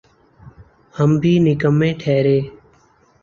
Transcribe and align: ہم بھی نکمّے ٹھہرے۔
ہم 0.95 1.09
بھی 1.21 1.33
نکمّے 1.45 1.89
ٹھہرے۔ 2.01 2.37